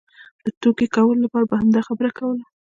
[0.43, 2.43] د ټوکې کولو لپاره به یې همدا خبره کوله.